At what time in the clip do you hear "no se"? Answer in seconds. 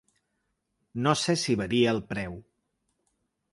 1.07-1.35